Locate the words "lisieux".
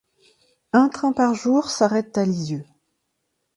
2.25-2.65